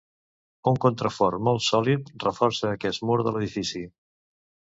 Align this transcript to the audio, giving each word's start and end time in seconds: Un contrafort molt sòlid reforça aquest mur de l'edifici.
Un 0.69 0.77
contrafort 0.85 1.43
molt 1.47 1.65
sòlid 1.65 2.09
reforça 2.25 2.71
aquest 2.77 3.05
mur 3.09 3.21
de 3.27 3.35
l'edifici. 3.35 3.85